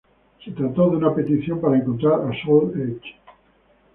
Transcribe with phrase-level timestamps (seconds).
[0.43, 3.15] Se trató de una petición para encontrar a Soul Edge.